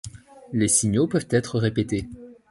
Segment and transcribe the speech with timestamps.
[0.51, 2.09] Les signaux peuvent être répétés.